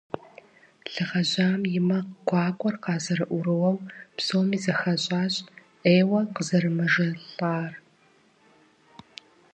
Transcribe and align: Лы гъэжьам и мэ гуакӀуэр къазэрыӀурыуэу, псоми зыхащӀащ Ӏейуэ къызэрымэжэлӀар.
Лы 0.93 1.03
гъэжьам 1.09 1.61
и 1.77 1.79
мэ 1.87 1.99
гуакӀуэр 2.27 2.75
къазэрыӀурыуэу, 2.83 3.77
псоми 4.15 4.57
зыхащӀащ 4.63 5.33
Ӏейуэ 5.81 6.19
къызэрымэжэлӀар. 6.33 7.71